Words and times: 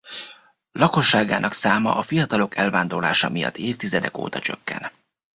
Lakosságának 0.71 1.53
száma 1.53 1.95
a 1.95 2.01
fiatalok 2.01 2.55
elvándorlása 2.55 3.29
miatt 3.29 3.57
évtizedek 3.57 4.17
óta 4.17 4.39
csökken. 4.39 4.91